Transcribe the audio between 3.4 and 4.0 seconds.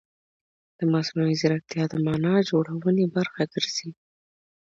ګرځي.